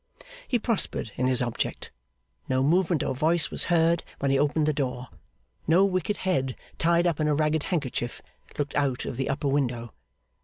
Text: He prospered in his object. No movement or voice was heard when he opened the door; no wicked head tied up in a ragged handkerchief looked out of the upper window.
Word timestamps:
He 0.47 0.57
prospered 0.57 1.11
in 1.15 1.27
his 1.27 1.43
object. 1.43 1.91
No 2.49 2.63
movement 2.63 3.03
or 3.03 3.13
voice 3.13 3.51
was 3.51 3.65
heard 3.65 4.03
when 4.17 4.31
he 4.31 4.39
opened 4.39 4.65
the 4.65 4.73
door; 4.73 5.09
no 5.67 5.85
wicked 5.85 6.17
head 6.25 6.55
tied 6.79 7.05
up 7.05 7.19
in 7.19 7.27
a 7.27 7.35
ragged 7.35 7.61
handkerchief 7.69 8.19
looked 8.57 8.73
out 8.73 9.05
of 9.05 9.15
the 9.15 9.29
upper 9.29 9.47
window. 9.49 9.93